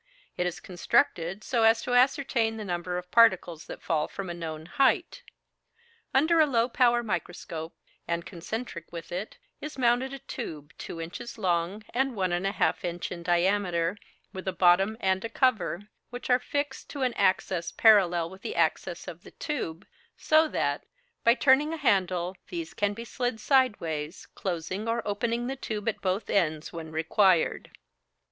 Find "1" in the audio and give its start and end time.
12.15-12.31